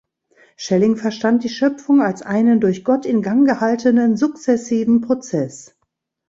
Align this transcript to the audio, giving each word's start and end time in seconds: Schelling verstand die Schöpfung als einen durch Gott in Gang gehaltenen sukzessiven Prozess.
Schelling 0.57 0.97
verstand 0.97 1.43
die 1.43 1.49
Schöpfung 1.49 2.01
als 2.01 2.23
einen 2.23 2.59
durch 2.59 2.83
Gott 2.83 3.05
in 3.05 3.21
Gang 3.21 3.45
gehaltenen 3.47 4.17
sukzessiven 4.17 5.01
Prozess. 5.01 5.77